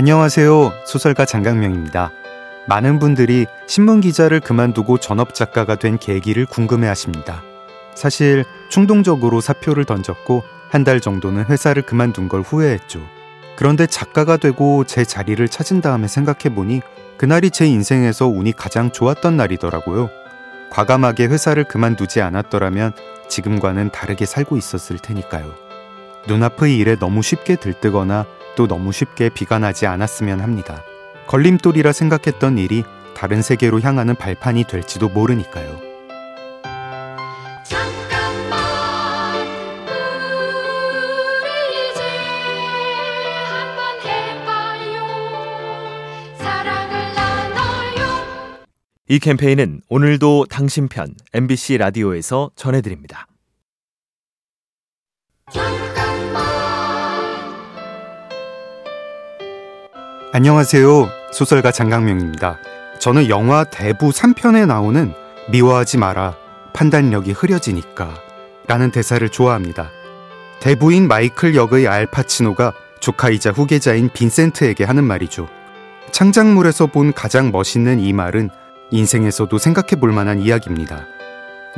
[0.00, 0.74] 안녕하세요.
[0.86, 2.12] 소설가 장강명입니다.
[2.68, 7.42] 많은 분들이 신문 기자를 그만두고 전업 작가가 된 계기를 궁금해 하십니다.
[7.96, 13.00] 사실 충동적으로 사표를 던졌고 한 달 정도는 회사를 그만둔 걸 후회했죠.
[13.56, 16.80] 그런데 작가가 되고 제 자리를 찾은 다음에 생각해 보니
[17.16, 20.10] 그날이 제 인생에서 운이 가장 좋았던 날이더라고요.
[20.70, 22.92] 과감하게 회사를 그만두지 않았더라면
[23.28, 25.52] 지금과는 다르게 살고 있었을 테니까요.
[26.28, 28.26] 눈앞의 일에 너무 쉽게 들뜨거나
[28.58, 30.82] 또 너무 쉽게 비관하지 않았으면 합니다.
[31.28, 32.82] 걸림돌이라 생각했던 일이
[33.14, 35.80] 다른 세계로 향하는 발판이 될지도 모르니까요.
[49.06, 53.28] 이 캠페인은 오늘도 당신 편 MBC 라디오에서 전해드립니다.
[60.30, 61.08] 안녕하세요.
[61.32, 62.58] 소설가 장강명입니다.
[62.98, 65.14] 저는 영화 대부 3편에 나오는
[65.50, 66.36] 미워하지 마라.
[66.74, 68.12] 판단력이 흐려지니까.
[68.66, 69.90] 라는 대사를 좋아합니다.
[70.60, 75.48] 대부인 마이클 역의 알파치노가 조카이자 후계자인 빈센트에게 하는 말이죠.
[76.10, 78.50] 창작물에서 본 가장 멋있는 이 말은
[78.90, 81.06] 인생에서도 생각해 볼 만한 이야기입니다.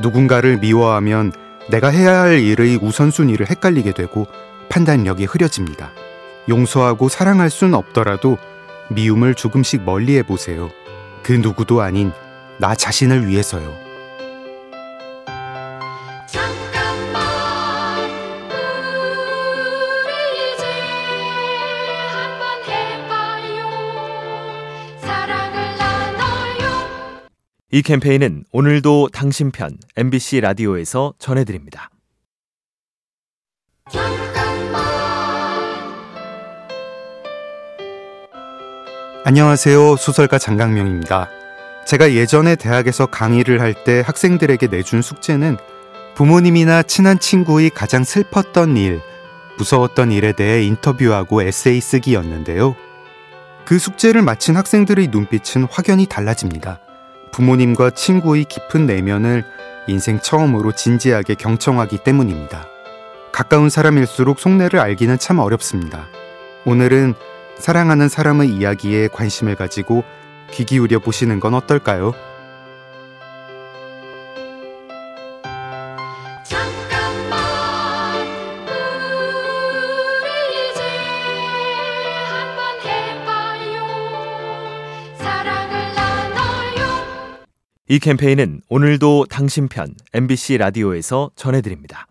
[0.01, 1.33] 누군가를 미워하면
[1.70, 4.27] 내가 해야 할 일의 우선순위를 헷갈리게 되고
[4.70, 5.92] 판단력이 흐려집니다.
[6.51, 8.37] 용서하고 사랑할 순 없더라도
[8.91, 10.70] 미움을 조금씩 멀리 해 보세요.
[11.23, 12.12] 그 누구도 아닌
[12.59, 13.75] 나 자신을 위해서요.
[27.73, 31.89] 이 캠페인은 오늘도 당신 편 MBC 라디오에서 전해드립니다.
[39.23, 39.97] 안녕하세요.
[39.97, 41.29] 소설가 장강명입니다.
[41.85, 45.58] 제가 예전에 대학에서 강의를 할 때 학생들에게 내준 숙제는
[46.14, 49.03] 부모님이나 친한 친구의 가장 슬펐던 일,
[49.59, 52.75] 무서웠던 일에 대해 인터뷰하고 에세이 쓰기였는데요.
[53.67, 56.80] 그 숙제를 마친 학생들의 눈빛은 확연히 달라집니다.
[57.30, 59.45] 부모님과 친구의 깊은 내면을
[59.86, 62.64] 인생 처음으로 진지하게 경청하기 때문입니다.
[63.33, 66.07] 가까운 사람일수록 속내를 알기는 참 어렵습니다.
[66.64, 67.14] 오늘은
[67.61, 70.03] 사랑하는 사람의 이야기에 관심을 가지고
[70.51, 72.15] 귀 기울여 보시는 건 어떨까요?
[87.89, 92.07] 이 캠페인은 오늘도 당신 편 MBC 라디오에서 전해드립니다.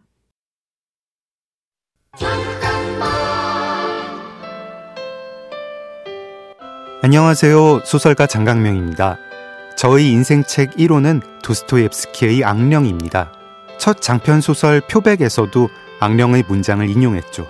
[7.02, 7.84] 안녕하세요.
[7.86, 9.18] 소설가 장강명입니다.
[9.78, 13.32] 저의 인생책 1호는 도스토옙스키의 악령입니다.
[13.78, 15.70] 첫 장편 소설 표백에서도
[16.02, 17.48] 악령의 문장을 인용했죠.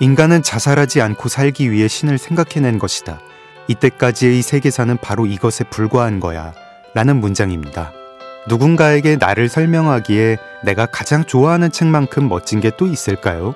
[0.00, 3.20] 인간은 자살하지 않고 살기 위해 신을 생각해낸 것이다.
[3.68, 6.54] 이때까지의 세계사는 바로 이것에 불과한 거야.
[6.94, 7.92] 라는 문장입니다.
[8.48, 13.54] 누군가에게 나를 설명하기에 내가 가장 좋아하는 책만큼 멋진 게 또 있을까요?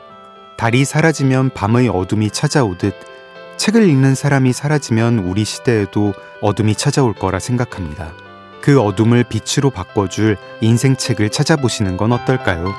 [0.59, 2.95] 달이 사라지면 밤의 어둠이 찾아오듯
[3.60, 8.15] 책을 읽는 사람이 사라지면 우리 시대에도 어둠이 찾아올 거라 생각합니다.
[8.62, 12.72] 그 어둠을 빛으로 바꿔줄 인생책을 찾아보시는 건 어떨까요?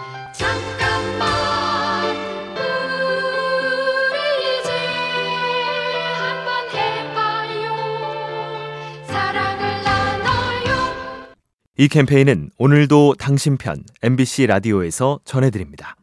[11.77, 15.95] 이 캠페인은 오늘도 당신 편 MBC 라디오에서 전해드립니다.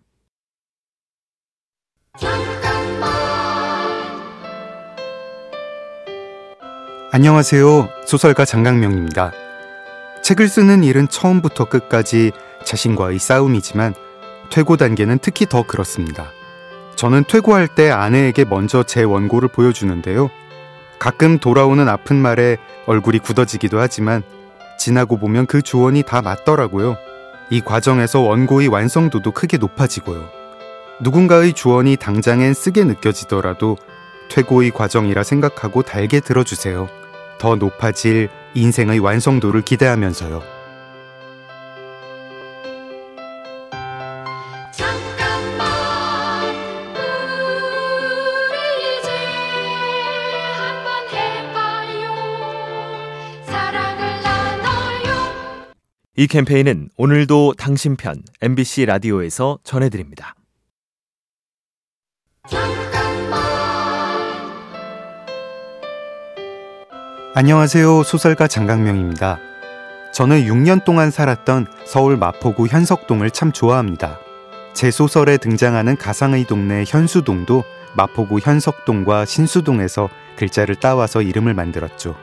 [7.19, 7.89] 안녕하세요.
[8.07, 9.33] 소설가 장강명입니다.
[10.23, 12.31] 책을 쓰는 일은 처음부터 끝까지
[12.65, 13.97] 자신과의 싸움이지만
[14.51, 16.31] 퇴고 단계는 특히 더 그렇습니다.
[16.95, 20.31] 저는 퇴고할 때 아내에게 먼저 제 원고를 보여주는데요.
[21.01, 22.57] 가끔 돌아오는 아픈 말에
[22.87, 24.23] 얼굴이 굳어지기도 하지만
[24.79, 26.97] 지나고 보면 그 조언이 다 맞더라고요.
[27.51, 30.29] 이 과정에서 원고의 완성도도 크게 높아지고요.
[31.01, 33.77] 누군가의 조언이 당장엔 쓰게 느껴지더라도
[34.31, 36.89] 퇴고의 과정이라 생각하고 달게 들어주세요.
[37.39, 40.59] 더 높아질 인생의 완성도를 기대하면서요.
[56.17, 60.35] 이 캠페인은 오늘도 당신 편 MBC 라디오에서 전해드립니다.
[67.39, 68.03] 안녕하세요.
[68.03, 69.39] 소설가 장강명입니다.
[70.13, 74.19] 저는 6년 동안 살았던 서울 마포구 현석동을 참 좋아합니다.
[74.73, 77.63] 제 소설에 등장하는 가상의 동네 현수동도
[77.95, 82.17] 마포구 현석동과 신수동에서 글자를 따와서 이름을 만들었죠.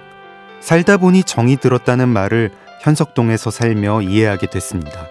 [0.60, 2.52] 살다 보니 정이 들었다는 말을
[2.82, 5.08] 현석동에서 살며 이해하게 됐습니다.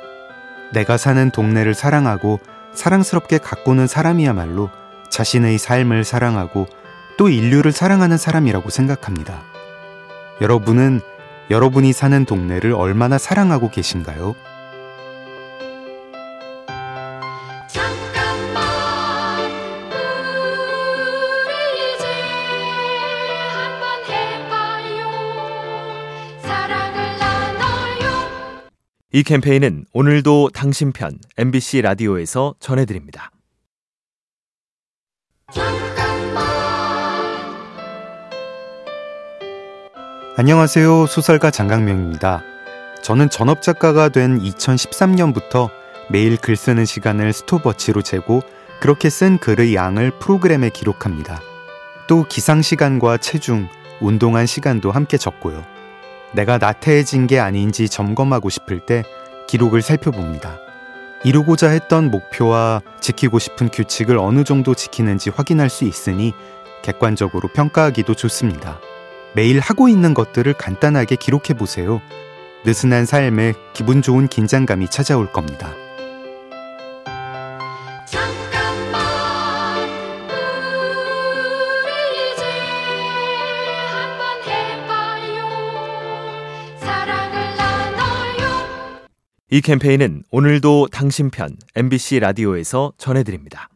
[0.74, 2.40] 내가 사는 동네를 사랑하고
[2.74, 4.68] 사랑스럽게 가꾸는 사람이야말로
[5.08, 6.66] 자신의 삶을 사랑하고
[7.16, 9.54] 또 인류를 사랑하는 사람이라고 생각합니다.
[10.40, 11.00] 여러분은
[11.50, 14.34] 여러분이 사는 동네를 얼마나 사랑하고 계신가요?
[17.68, 18.64] 잠깐만
[19.86, 19.92] 우리
[21.94, 22.04] 이제
[23.52, 25.04] 한번 해봐요
[26.40, 28.04] 사랑을 나눠요
[29.12, 33.30] 이 캠페인은 오늘도 당신 편 MBC 라디오에서 전해드립니다.
[40.36, 41.06] 안녕하세요.
[41.06, 42.42] 소설가 장강명입니다.
[43.02, 45.70] 저는 전업 작가가 된 2013년부터
[46.10, 48.42] 매일 글 쓰는 시간을 스톱워치로 재고
[48.80, 51.40] 그렇게 쓴 글의 양을 프로그램에 기록합니다.
[52.08, 53.68] 또 기상 시간과 체중,
[54.00, 55.64] 운동한 시간도 함께 적고요.
[56.32, 59.04] 내가 나태해진 게 아닌지 점검하고 싶을 때
[59.46, 60.58] 기록을 살펴봅니다.
[61.22, 66.34] 이루고자 했던 목표와 지키고 싶은 규칙을 어느 정도 지키는지 확인할 수 있으니
[66.82, 68.80] 객관적으로 평가하기도 좋습니다.
[69.34, 72.00] 매일 하고 있는 것들을 간단하게 기록해 보세요.
[72.64, 75.74] 느슨한 삶에 기분 좋은 긴장감이 찾아올 겁니다.
[78.06, 79.02] 잠깐만
[81.82, 82.44] 우리 이제
[83.90, 85.44] 한번 해봐요
[86.78, 89.08] 사랑을 나눠요
[89.50, 93.68] 이 캠페인은 오늘도 당신 편 MBC 라디오에서 전해드립니다.